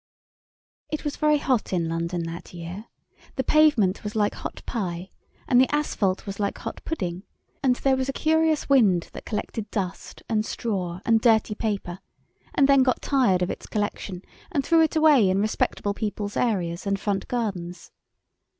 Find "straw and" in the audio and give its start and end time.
10.43-11.21